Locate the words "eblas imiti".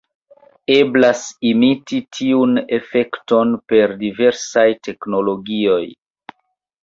0.75-1.99